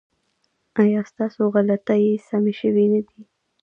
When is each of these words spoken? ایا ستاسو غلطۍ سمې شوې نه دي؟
ایا 0.81 1.01
ستاسو 1.11 1.41
غلطۍ 1.53 2.03
سمې 2.29 2.53
شوې 2.59 2.85
نه 2.93 3.01
دي؟ 3.07 3.21